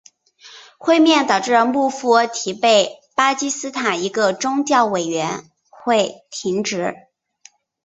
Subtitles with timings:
[0.79, 6.95] 会面导致穆夫提被巴基斯坦一个宗教委员会停职。